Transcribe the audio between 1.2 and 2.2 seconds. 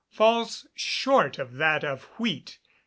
of that of